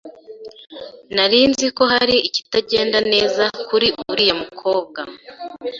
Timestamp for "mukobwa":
4.43-5.01